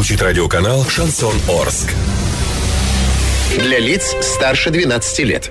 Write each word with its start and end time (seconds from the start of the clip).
Звучит 0.00 0.22
радиоканал 0.22 0.82
«Шансон 0.86 1.34
Орск». 1.46 1.92
Для 3.58 3.78
лиц 3.78 4.16
старше 4.22 4.70
12 4.70 5.18
лет. 5.26 5.50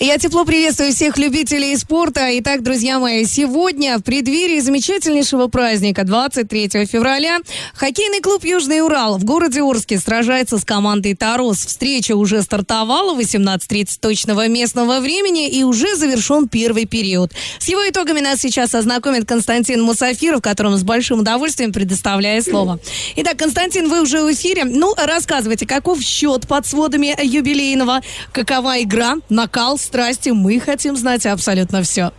Я 0.00 0.16
тепло 0.16 0.44
приветствую 0.44 0.92
всех 0.92 1.18
любителей 1.18 1.76
спорта. 1.76 2.28
Итак, 2.38 2.62
друзья 2.62 3.00
мои, 3.00 3.24
сегодня 3.24 3.98
в 3.98 4.02
преддверии 4.02 4.60
замечательнейшего 4.60 5.48
праздника 5.48 6.04
23 6.04 6.86
февраля 6.86 7.38
хоккейный 7.74 8.20
клуб 8.20 8.44
«Южный 8.44 8.80
Урал» 8.80 9.18
в 9.18 9.24
городе 9.24 9.60
Орске 9.60 9.98
сражается 9.98 10.58
с 10.58 10.64
командой 10.64 11.16
«Тарос». 11.16 11.66
Встреча 11.66 12.14
уже 12.14 12.42
стартовала 12.42 13.12
в 13.12 13.18
18.30 13.18 13.98
точного 14.00 14.46
местного 14.46 15.00
времени 15.00 15.48
и 15.48 15.64
уже 15.64 15.96
завершен 15.96 16.48
первый 16.48 16.84
период. 16.84 17.32
С 17.58 17.66
его 17.66 17.80
итогами 17.88 18.20
нас 18.20 18.40
сейчас 18.40 18.76
ознакомит 18.76 19.26
Константин 19.26 19.82
Мусафиров, 19.82 20.42
которому 20.42 20.76
с 20.76 20.84
большим 20.84 21.20
удовольствием 21.20 21.72
предоставляю 21.72 22.40
слово. 22.44 22.78
Итак, 23.16 23.36
Константин, 23.36 23.88
вы 23.88 24.02
уже 24.02 24.22
в 24.22 24.32
эфире. 24.32 24.64
Ну, 24.64 24.94
рассказывайте, 24.96 25.66
каков 25.66 26.00
счет 26.00 26.46
под 26.46 26.68
сводами 26.68 27.16
юбилейного, 27.20 28.00
какова 28.30 28.80
игра, 28.80 29.16
накал, 29.28 29.76
страсти. 29.88 30.30
Мы 30.30 30.60
хотим 30.60 30.96
знать 30.96 31.26
абсолютно 31.26 31.82
все. 31.82 32.10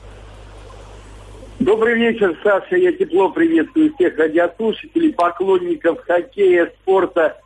Добрый 1.60 1.96
вечер, 1.96 2.38
Саша. 2.44 2.76
Я 2.76 2.92
тепло 2.92 3.30
приветствую 3.30 3.94
всех 3.94 4.18
радиослушателей, 4.18 5.14
поклонников 5.14 6.00
хоккея, 6.06 6.72
спорта. 6.82 7.38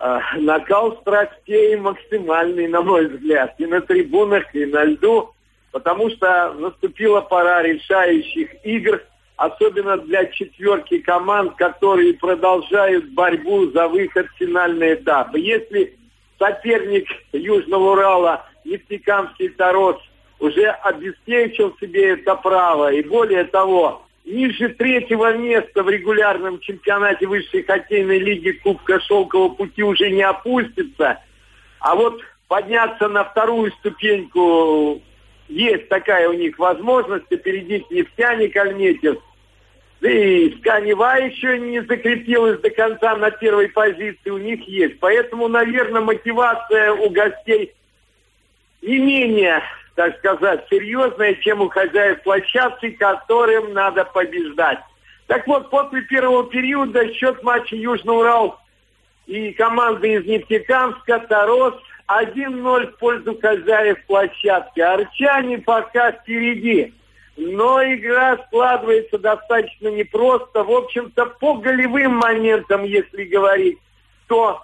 Э, 0.00 0.20
накал 0.36 0.96
страстей 1.00 1.76
максимальный, 1.76 2.68
на 2.68 2.82
мой 2.82 3.08
взгляд, 3.08 3.54
и 3.58 3.66
на 3.66 3.80
трибунах, 3.80 4.54
и 4.54 4.64
на 4.64 4.84
льду, 4.84 5.30
потому 5.72 6.08
что 6.10 6.54
наступила 6.54 7.20
пора 7.20 7.62
решающих 7.62 8.64
игр, 8.64 9.02
особенно 9.36 9.98
для 9.98 10.26
четверки 10.26 10.98
команд, 10.98 11.56
которые 11.56 12.14
продолжают 12.14 13.10
борьбу 13.10 13.70
за 13.72 13.88
выход 13.88 14.28
в 14.28 14.38
финальный 14.38 14.94
этап. 14.94 15.34
Если 15.34 15.98
соперник 16.38 17.08
Южного 17.32 17.92
Урала 17.92 18.46
Нефтекамский 18.68 19.48
Тарос 19.50 19.96
уже 20.38 20.66
обеспечил 20.68 21.76
себе 21.80 22.10
это 22.10 22.36
право. 22.36 22.92
И 22.92 23.02
более 23.02 23.44
того, 23.44 24.06
ниже 24.24 24.68
третьего 24.70 25.36
места 25.36 25.82
в 25.82 25.88
регулярном 25.88 26.60
чемпионате 26.60 27.26
высшей 27.26 27.62
хоккейной 27.62 28.18
лиги 28.18 28.50
Кубка 28.50 29.00
Шелкового 29.00 29.54
пути 29.54 29.82
уже 29.82 30.10
не 30.10 30.22
опустится. 30.22 31.18
А 31.80 31.94
вот 31.94 32.20
подняться 32.46 33.08
на 33.08 33.24
вторую 33.24 33.72
ступеньку 33.72 35.02
есть 35.48 35.88
такая 35.88 36.28
у 36.28 36.34
них 36.34 36.58
возможность 36.58 37.32
опередить 37.32 37.90
нефтяник 37.90 38.56
Альметьев. 38.56 39.18
Да 40.00 40.08
и 40.08 40.56
Сканева 40.58 41.16
еще 41.18 41.58
не 41.58 41.80
закрепилась 41.80 42.60
до 42.60 42.70
конца 42.70 43.16
на 43.16 43.32
первой 43.32 43.68
позиции, 43.68 44.30
у 44.30 44.38
них 44.38 44.60
есть. 44.68 45.00
Поэтому, 45.00 45.48
наверное, 45.48 46.02
мотивация 46.02 46.92
у 46.92 47.10
гостей 47.10 47.74
не 48.82 48.98
менее, 48.98 49.62
так 49.94 50.18
сказать, 50.18 50.66
серьезная, 50.70 51.34
чем 51.34 51.60
у 51.60 51.68
хозяев 51.68 52.22
площадки, 52.22 52.90
которым 52.90 53.72
надо 53.72 54.04
побеждать. 54.04 54.78
Так 55.26 55.46
вот, 55.46 55.70
после 55.70 56.02
первого 56.02 56.48
периода 56.48 57.12
счет 57.12 57.42
матча 57.42 57.76
Южный 57.76 58.16
Урал 58.16 58.58
и 59.26 59.52
команды 59.52 60.14
из 60.14 60.24
Нефтекамска 60.24 61.18
Тарос 61.20 61.74
1-0 62.08 62.86
в 62.86 62.96
пользу 62.96 63.38
хозяев 63.38 64.02
площадки. 64.06 64.80
Арчане 64.80 65.58
пока 65.58 66.12
впереди. 66.12 66.94
Но 67.36 67.82
игра 67.84 68.38
складывается 68.46 69.18
достаточно 69.18 69.88
непросто. 69.88 70.64
В 70.64 70.70
общем-то, 70.70 71.26
по 71.38 71.54
голевым 71.54 72.16
моментам, 72.16 72.84
если 72.84 73.24
говорить, 73.24 73.78
то 74.26 74.62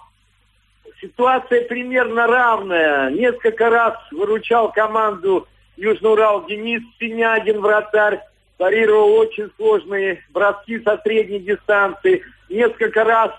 ситуация 1.01 1.67
примерно 1.67 2.27
равная. 2.27 3.09
Несколько 3.11 3.69
раз 3.69 3.95
выручал 4.11 4.71
команду 4.71 5.47
Южный 5.77 6.11
Урал 6.11 6.45
Денис 6.45 6.81
Синягин, 6.99 7.61
вратарь. 7.61 8.21
Парировал 8.57 9.13
очень 9.17 9.51
сложные 9.57 10.23
броски 10.29 10.79
со 10.79 10.97
средней 11.03 11.39
дистанции. 11.39 12.23
Несколько 12.49 13.03
раз 13.03 13.31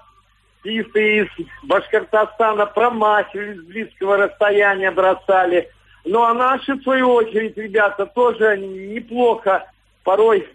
чисты 0.63 1.21
из 1.21 1.29
Башкортостана 1.63 2.67
промахивались 2.67 3.61
с 3.61 3.65
близкого 3.65 4.19
расстояния, 4.19 4.91
бросали. 4.91 5.71
Ну 6.05 6.23
а 6.23 6.35
наши, 6.35 6.75
в 6.75 6.83
свою 6.83 7.13
очередь, 7.13 7.57
ребята, 7.57 8.07
тоже 8.07 8.59
неплохо 8.59 9.71
порой 10.05 10.47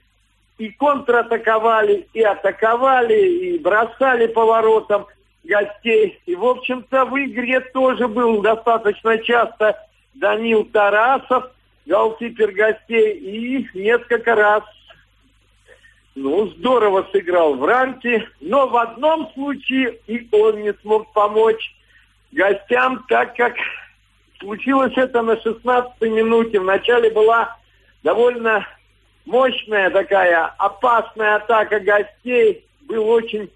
и 0.58 0.70
контратаковали, 0.70 2.08
и 2.14 2.22
атаковали, 2.22 3.20
и 3.20 3.60
бросали 3.60 4.28
поворотом 4.28 5.08
гостей. 5.44 6.20
И, 6.26 6.36
в 6.36 6.46
общем-то, 6.46 7.06
в 7.06 7.18
игре 7.18 7.60
тоже 7.60 8.08
был 8.08 8.42
достаточно 8.42 9.18
часто 9.20 9.78
Данил 10.14 10.66
Тарасов, 10.66 11.52
голкипер 11.86 12.52
гостей, 12.52 13.18
и 13.18 13.68
несколько 13.74 14.36
раз, 14.36 14.64
ну, 16.16 16.48
здорово 16.48 17.08
сыграл 17.12 17.56
в 17.56 17.66
рамке, 17.66 18.28
но 18.40 18.68
в 18.68 18.76
одном 18.76 19.32
случае 19.34 19.98
и 20.08 20.28
он 20.32 20.62
не 20.62 20.74
смог 20.82 21.12
помочь 21.14 21.76
гостям, 22.32 23.06
так 23.08 23.36
как 23.36 23.56
случилось 24.40 24.94
это 24.96 25.22
на 25.22 25.34
16-й 25.34 26.10
минуте. 26.10 26.60
Вначале 26.60 27.12
была 27.12 27.58
довольно 28.04 28.68
мощная 29.26 29.90
такая 29.90 30.46
опасная 30.58 31.36
атака 31.36 31.80
гостей, 31.80 32.66
был 32.82 33.08
очень 33.10 33.50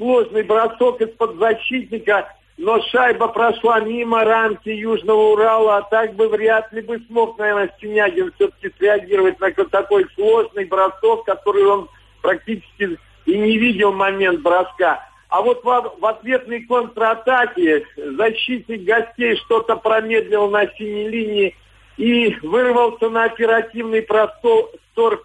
сложный 0.00 0.42
бросок 0.42 1.00
из-под 1.02 1.36
защитника, 1.36 2.32
но 2.56 2.80
шайба 2.84 3.28
прошла 3.28 3.80
мимо 3.80 4.24
рамки 4.24 4.70
Южного 4.70 5.32
Урала, 5.32 5.76
а 5.76 5.82
так 5.82 6.14
бы 6.14 6.28
вряд 6.28 6.72
ли 6.72 6.80
бы 6.80 6.98
смог, 7.06 7.38
наверное, 7.38 7.72
Синягин 7.80 8.32
все-таки 8.32 8.74
среагировать 8.78 9.38
на 9.40 9.52
такой 9.52 10.06
сложный 10.14 10.64
бросок, 10.64 11.24
который 11.26 11.64
он 11.64 11.88
практически 12.22 12.98
и 13.26 13.38
не 13.38 13.58
видел 13.58 13.92
момент 13.92 14.40
броска. 14.40 15.06
А 15.28 15.42
вот 15.42 15.62
в, 15.62 15.94
в 16.00 16.06
ответной 16.06 16.62
контратаке 16.62 17.84
защитник 17.96 18.82
гостей 18.82 19.36
что-то 19.36 19.76
промедлил 19.76 20.48
на 20.48 20.66
синей 20.76 21.08
линии 21.08 21.56
и 21.98 22.34
вырвался 22.42 23.10
на 23.10 23.24
оперативный 23.24 24.02
простор, 24.02 24.70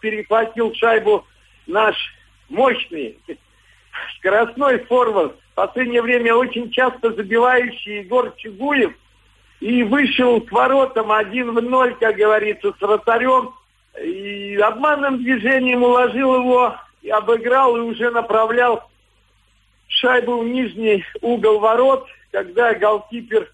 перехватил 0.02 0.74
шайбу 0.76 1.26
наш 1.66 1.96
мощный 2.50 3.18
скоростной 4.18 4.80
форвард, 4.86 5.36
в 5.52 5.56
последнее 5.56 6.02
время 6.02 6.36
очень 6.36 6.72
часто 6.72 7.14
забивающий 7.14 8.00
Егор 8.00 8.34
Чугуев, 8.38 8.94
и 9.60 9.84
вышел 9.84 10.42
к 10.42 10.52
воротам 10.52 11.12
один 11.12 11.52
в 11.56 11.62
ноль, 11.62 11.96
как 11.96 12.16
говорится, 12.16 12.74
с 12.78 12.82
вратарем, 12.82 13.54
и 14.02 14.56
обманным 14.58 15.18
движением 15.24 15.84
уложил 15.84 16.36
его, 16.36 16.76
и 17.02 17.10
обыграл 17.10 17.78
и 17.78 17.82
уже 17.82 18.12
направлял 18.12 18.84
шайбу 19.88 20.40
в 20.40 20.48
нижний 20.48 21.06
угол 21.22 21.60
ворот, 21.60 22.08
когда 22.32 22.74
голкипер 22.74 23.52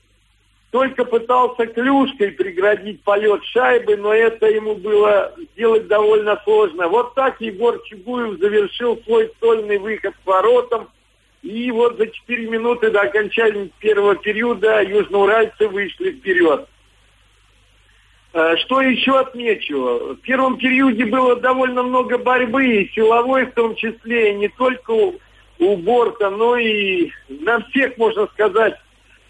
только 0.71 1.03
пытался 1.03 1.68
клюшкой 1.68 2.31
преградить 2.31 3.03
полет 3.03 3.44
шайбы, 3.44 3.97
но 3.97 4.13
это 4.13 4.47
ему 4.47 4.75
было 4.75 5.33
сделать 5.53 5.88
довольно 5.88 6.39
сложно. 6.45 6.88
Вот 6.88 7.13
так 7.13 7.39
Егор 7.41 7.77
Чугуев 7.83 8.39
завершил 8.39 8.97
свой 9.03 9.29
стольный 9.38 9.77
выход 9.77 10.15
к 10.15 10.27
воротам. 10.27 10.89
И 11.41 11.71
вот 11.71 11.97
за 11.97 12.07
4 12.07 12.47
минуты 12.47 12.89
до 12.89 13.01
окончания 13.01 13.69
первого 13.79 14.15
периода 14.15 14.81
южноуральцы 14.81 15.68
вышли 15.68 16.12
вперед. 16.12 16.68
Э, 18.33 18.56
что 18.57 18.79
еще 18.79 19.19
отмечу? 19.19 20.15
В 20.15 20.18
первом 20.18 20.57
периоде 20.57 21.06
было 21.06 21.35
довольно 21.35 21.83
много 21.83 22.18
борьбы, 22.18 22.65
и 22.65 22.89
силовой 22.94 23.45
в 23.45 23.53
том 23.53 23.75
числе, 23.75 24.35
не 24.35 24.47
только 24.47 24.91
у 25.59 25.75
борта, 25.77 26.29
но 26.29 26.56
и 26.56 27.12
на 27.27 27.59
всех, 27.62 27.97
можно 27.97 28.27
сказать, 28.27 28.79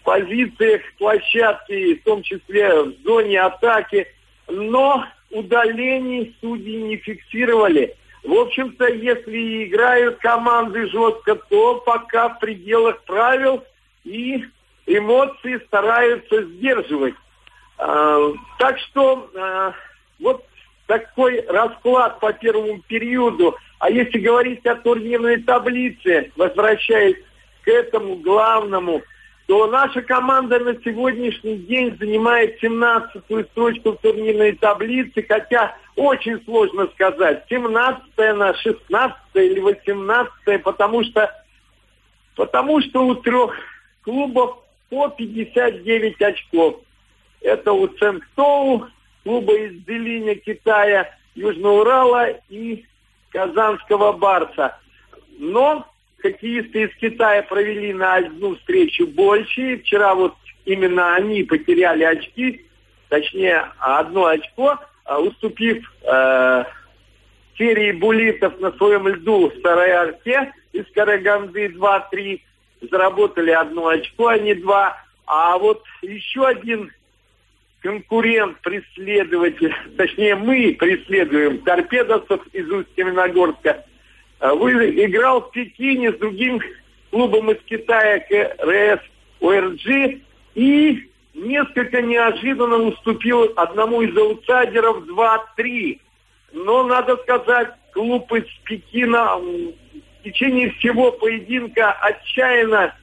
позициях 0.02 0.82
площадки, 0.98 1.94
в 1.94 2.04
том 2.04 2.22
числе 2.22 2.82
в 2.82 2.94
зоне 3.04 3.40
атаки, 3.40 4.06
но 4.48 5.04
удалений 5.30 6.36
судьи 6.40 6.82
не 6.82 6.96
фиксировали. 6.96 7.94
В 8.22 8.32
общем-то, 8.34 8.86
если 8.86 9.64
играют 9.64 10.18
команды 10.18 10.86
жестко, 10.88 11.34
то 11.34 11.76
пока 11.76 12.28
в 12.28 12.38
пределах 12.38 13.02
правил 13.02 13.64
и 14.04 14.44
эмоции 14.86 15.60
стараются 15.66 16.42
сдерживать. 16.44 17.14
А, 17.78 18.32
так 18.58 18.78
что 18.78 19.28
а, 19.34 19.74
вот 20.20 20.44
такой 20.86 21.44
расклад 21.46 22.20
по 22.20 22.32
первому 22.32 22.80
периоду. 22.82 23.56
А 23.78 23.90
если 23.90 24.18
говорить 24.18 24.64
о 24.66 24.76
турнирной 24.76 25.42
таблице, 25.42 26.30
возвращаясь 26.36 27.16
к 27.62 27.68
этому 27.68 28.16
главному, 28.16 29.02
то 29.52 29.66
наша 29.66 30.00
команда 30.00 30.60
на 30.60 30.72
сегодняшний 30.82 31.58
день 31.58 31.94
занимает 32.00 32.58
17-ю 32.64 33.44
строчку 33.50 33.92
в 33.92 33.96
турнирной 33.98 34.52
таблице, 34.52 35.22
хотя 35.28 35.76
очень 35.94 36.42
сложно 36.46 36.86
сказать, 36.94 37.44
17 37.50 38.02
на 38.16 38.54
16 38.54 39.14
или 39.34 39.60
18 39.60 40.62
потому 40.62 41.04
что, 41.04 41.30
потому 42.34 42.80
что 42.80 43.06
у 43.06 43.14
трех 43.16 43.54
клубов 44.00 44.56
по 44.88 45.08
59 45.10 46.22
очков. 46.22 46.80
Это 47.42 47.72
у 47.74 47.88
Ценктоу, 47.88 48.86
клуба 49.22 49.54
из 49.54 49.74
Белиня, 49.82 50.34
Китая, 50.36 51.14
Южного 51.34 51.82
Урала 51.82 52.30
и 52.48 52.86
Казанского 53.28 54.12
Барса. 54.12 54.78
Но 55.38 55.91
хоккеисты 56.22 56.84
из 56.84 56.94
Китая 56.96 57.42
провели 57.42 57.92
на 57.92 58.16
одну 58.16 58.56
встречу 58.56 59.06
больше. 59.06 59.78
Вчера 59.78 60.14
вот 60.14 60.34
именно 60.64 61.14
они 61.14 61.42
потеряли 61.42 62.04
очки, 62.04 62.64
точнее 63.08 63.66
одно 63.78 64.26
очко, 64.26 64.78
а 65.04 65.20
уступив 65.20 65.92
э, 66.02 66.64
серии 67.58 67.92
булитов 67.92 68.58
на 68.60 68.72
своем 68.72 69.08
льду 69.08 69.50
в 69.50 69.60
Сарайарте 69.62 70.52
из 70.72 70.84
Караганды 70.94 71.66
2-3. 71.66 72.40
Заработали 72.90 73.50
одно 73.50 73.88
очко, 73.88 74.28
а 74.28 74.38
не 74.38 74.54
два. 74.54 74.96
А 75.26 75.56
вот 75.58 75.84
еще 76.02 76.46
один 76.46 76.90
конкурент, 77.80 78.58
преследователь, 78.60 79.74
точнее 79.96 80.36
мы 80.36 80.74
преследуем 80.78 81.58
торпедовцев 81.58 82.40
из 82.52 82.70
Усть-Каменогорска, 82.70 83.84
э, 84.42 85.04
играл 85.06 85.42
в 85.42 85.50
Пекине 85.52 86.12
с 86.12 86.16
другим 86.16 86.60
клубом 87.10 87.50
из 87.50 87.58
Китая 87.64 88.20
КРС 88.20 89.00
ОРГ 89.40 90.20
и 90.54 91.10
несколько 91.34 92.02
неожиданно 92.02 92.76
уступил 92.76 93.52
одному 93.56 94.02
из 94.02 94.16
аутсайдеров 94.16 95.04
2-3. 95.06 96.00
Но, 96.52 96.84
надо 96.84 97.16
сказать, 97.18 97.70
клуб 97.92 98.32
из 98.32 98.44
Пекина 98.64 99.36
в 99.36 100.24
течение 100.24 100.70
всего 100.72 101.12
поединка 101.12 101.92
отчаянно 101.92 102.94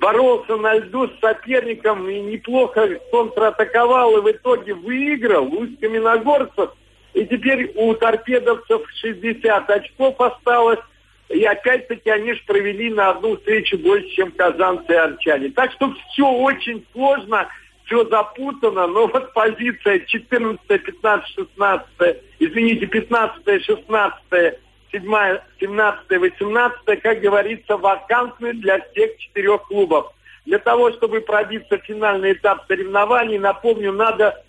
боролся 0.00 0.56
на 0.56 0.74
льду 0.74 1.08
с 1.08 1.20
соперником 1.20 2.08
и 2.08 2.20
неплохо 2.20 2.98
контратаковал 3.10 4.18
и 4.18 4.20
в 4.22 4.30
итоге 4.30 4.74
выиграл 4.74 5.46
усть 5.52 5.78
каменогорцев. 5.80 6.70
И 7.18 7.26
теперь 7.26 7.72
у 7.74 7.94
торпедовцев 7.94 8.82
60 9.00 9.68
очков 9.70 10.20
осталось. 10.20 10.78
И 11.28 11.44
опять-таки 11.44 12.08
они 12.10 12.32
же 12.34 12.40
провели 12.46 12.90
на 12.90 13.10
одну 13.10 13.36
встречу 13.36 13.76
больше, 13.76 14.08
чем 14.10 14.30
казанцы 14.30 14.92
и 14.92 14.94
арчане. 14.94 15.50
Так 15.50 15.72
что 15.72 15.92
все 16.12 16.30
очень 16.30 16.86
сложно, 16.92 17.48
все 17.84 18.04
запутано. 18.08 18.86
Но 18.86 19.08
вот 19.08 19.34
позиция 19.34 19.98
14, 19.98 20.60
15, 20.68 21.28
16, 21.34 21.88
извините, 22.38 22.86
15, 22.86 23.64
16 23.64 24.58
седьмая, 24.92 25.44
17 25.58 26.20
18 26.20 27.02
как 27.02 27.20
говорится, 27.20 27.76
вакантны 27.76 28.52
для 28.54 28.78
всех 28.78 29.18
четырех 29.18 29.64
клубов. 29.64 30.12
Для 30.46 30.60
того, 30.60 30.92
чтобы 30.92 31.20
пробиться 31.20 31.78
в 31.78 31.84
финальный 31.84 32.34
этап 32.34 32.64
соревнований, 32.68 33.38
напомню, 33.38 33.92
надо 33.92 34.44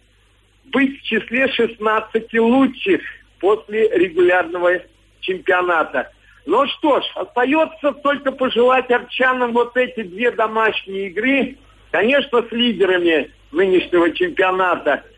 быть 0.71 0.99
в 0.99 1.03
числе 1.03 1.47
16 1.47 2.33
лучших 2.39 3.01
после 3.39 3.89
регулярного 3.89 4.81
чемпионата. 5.21 6.11
Ну 6.45 6.65
что 6.67 7.01
ж, 7.01 7.05
остается 7.15 7.91
только 7.93 8.31
пожелать 8.31 8.89
арчанам 8.89 9.53
вот 9.53 9.75
эти 9.77 10.01
две 10.03 10.31
домашние 10.31 11.07
игры, 11.07 11.57
конечно, 11.91 12.41
с 12.41 12.51
лидерами 12.51 13.31
нынешнего 13.51 14.11
чемпионата– 14.11 15.03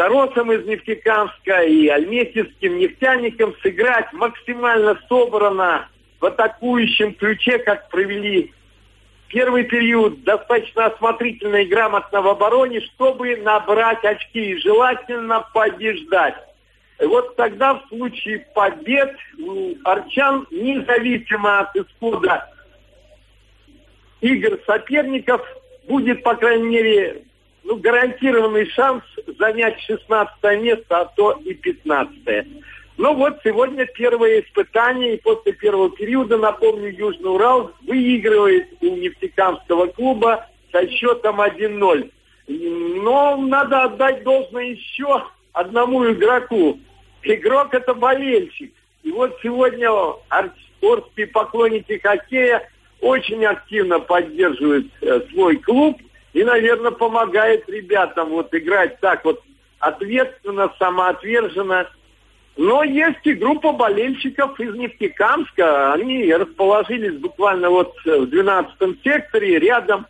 Таросом 0.00 0.50
из 0.50 0.64
Нефтекамска 0.64 1.60
и 1.60 1.86
Альметьевским 1.88 2.78
нефтяникам 2.78 3.54
сыграть 3.62 4.10
максимально 4.14 4.98
собрано 5.10 5.88
в 6.20 6.24
атакующем 6.24 7.12
ключе, 7.12 7.58
как 7.58 7.90
провели 7.90 8.54
первый 9.30 9.64
период, 9.64 10.22
достаточно 10.24 10.86
осмотрительно 10.86 11.56
и 11.56 11.66
грамотно 11.66 12.20
в 12.20 12.28
обороне, 12.28 12.80
чтобы 12.80 13.36
набрать 13.36 14.04
очки 14.04 14.52
и 14.52 14.58
желательно 14.58 15.46
побеждать. 15.54 16.34
И 17.00 17.06
вот 17.06 17.36
тогда 17.36 17.74
в 17.74 17.88
случае 17.88 18.40
побед 18.54 19.16
арчан, 19.84 20.46
независимо 20.50 21.60
от 21.60 21.74
исхода 21.74 22.50
игр 24.20 24.58
соперников, 24.66 25.40
будет, 25.88 26.22
по 26.22 26.34
крайней 26.34 26.68
мере, 26.68 27.22
ну, 27.64 27.76
гарантированный 27.76 28.68
шанс 28.70 29.02
занять 29.38 29.80
16 29.80 30.60
место, 30.60 31.00
а 31.00 31.04
то 31.06 31.40
и 31.44 31.54
15 31.54 32.16
-е. 32.26 32.46
Ну 33.02 33.14
вот 33.14 33.38
сегодня 33.42 33.86
первое 33.86 34.42
испытание, 34.42 35.14
и 35.14 35.20
после 35.22 35.52
первого 35.52 35.88
периода, 35.88 36.36
напомню, 36.36 36.90
Южный 36.90 37.30
Урал 37.30 37.72
выигрывает 37.86 38.68
у 38.82 38.94
нефтекамского 38.94 39.86
клуба 39.86 40.46
со 40.70 40.86
счетом 40.86 41.40
1-0. 41.40 42.12
Но 42.46 43.38
надо 43.38 43.84
отдать 43.84 44.22
должное 44.22 44.64
еще 44.64 45.24
одному 45.54 46.12
игроку. 46.12 46.78
Игрок 47.22 47.72
это 47.72 47.94
болельщик. 47.94 48.74
И 49.02 49.10
вот 49.12 49.34
сегодня 49.42 49.88
орские 50.28 51.26
поклонники 51.28 51.98
хоккея 52.02 52.68
очень 53.00 53.46
активно 53.46 54.00
поддерживают 54.00 54.88
э, 55.00 55.22
свой 55.30 55.56
клуб 55.56 55.96
и, 56.34 56.44
наверное, 56.44 56.90
помогает 56.90 57.66
ребятам 57.66 58.28
вот 58.28 58.54
играть 58.54 59.00
так 59.00 59.24
вот 59.24 59.42
ответственно, 59.78 60.70
самоотверженно. 60.78 61.88
Но 62.60 62.84
есть 62.84 63.24
и 63.24 63.32
группа 63.32 63.72
болельщиков 63.72 64.60
из 64.60 64.74
Нефтекамска. 64.74 65.94
Они 65.94 66.30
расположились 66.30 67.18
буквально 67.18 67.70
вот 67.70 67.96
в 68.04 68.06
12-м 68.06 68.98
секторе, 69.02 69.58
рядом 69.58 70.06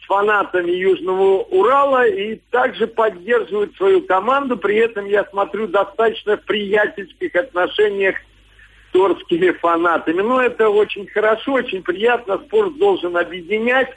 с 0.00 0.06
фанатами 0.06 0.70
Южного 0.70 1.42
Урала, 1.42 2.06
и 2.06 2.36
также 2.50 2.86
поддерживают 2.86 3.76
свою 3.76 4.00
команду. 4.00 4.56
При 4.56 4.76
этом, 4.76 5.04
я 5.04 5.26
смотрю, 5.26 5.66
достаточно 5.66 6.38
в 6.38 6.44
приятельских 6.46 7.34
отношениях 7.36 8.16
с 8.16 8.92
торскими 8.92 9.50
фанатами. 9.50 10.22
Но 10.22 10.40
это 10.40 10.70
очень 10.70 11.06
хорошо, 11.06 11.52
очень 11.52 11.82
приятно. 11.82 12.38
Спорт 12.46 12.78
должен 12.78 13.14
объединять. 13.14 13.90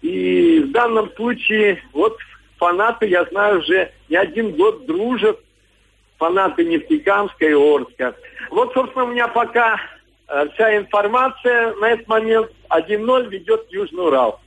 И 0.00 0.60
в 0.60 0.72
данном 0.72 1.12
случае 1.16 1.82
вот 1.92 2.16
фанаты, 2.56 3.08
я 3.08 3.26
знаю, 3.26 3.58
уже 3.58 3.92
не 4.08 4.16
один 4.16 4.52
год 4.52 4.86
дружат, 4.86 5.38
фанаты 6.22 6.64
Нефтекамска 6.64 7.44
и 7.44 7.52
Орска. 7.52 8.14
Вот, 8.50 8.72
собственно, 8.74 9.06
у 9.06 9.08
меня 9.08 9.26
пока 9.26 9.80
э, 10.28 10.46
вся 10.54 10.76
информация 10.76 11.74
на 11.74 11.90
этот 11.90 12.06
момент 12.06 12.48
1-0 12.70 13.28
ведет 13.28 13.66
Южный 13.70 14.06
Урал. 14.06 14.40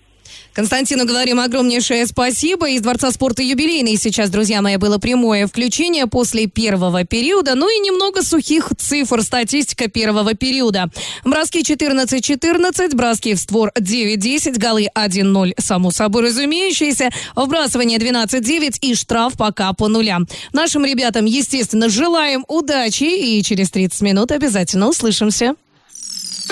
Константину 0.53 1.05
говорим 1.05 1.39
огромнейшее 1.39 2.05
спасибо. 2.07 2.69
Из 2.69 2.81
Дворца 2.81 3.11
спорта 3.11 3.43
юбилейный 3.43 3.97
сейчас, 3.97 4.29
друзья 4.29 4.61
мои, 4.61 4.77
было 4.77 4.97
прямое 4.97 5.47
включение 5.47 6.07
после 6.07 6.47
первого 6.47 7.03
периода. 7.03 7.55
Ну 7.55 7.69
и 7.69 7.79
немного 7.79 8.21
сухих 8.21 8.69
цифр. 8.77 9.21
Статистика 9.21 9.89
первого 9.89 10.33
периода. 10.33 10.89
Броски 11.23 11.61
14-14, 11.61 12.95
броски 12.95 13.33
в 13.33 13.39
створ 13.39 13.71
9-10, 13.77 14.57
голы 14.57 14.87
1-0, 14.95 15.53
само 15.59 15.91
собой 15.91 16.23
разумеющиеся. 16.23 17.09
Вбрасывание 17.35 17.99
12-9 17.99 18.77
и 18.81 18.95
штраф 18.95 19.33
пока 19.37 19.73
по 19.73 19.87
нулям. 19.87 20.27
Нашим 20.53 20.85
ребятам, 20.85 21.25
естественно, 21.25 21.89
желаем 21.89 22.45
удачи 22.47 23.03
и 23.03 23.43
через 23.43 23.71
30 23.71 24.01
минут 24.01 24.31
обязательно 24.31 24.87
услышимся. 24.87 25.55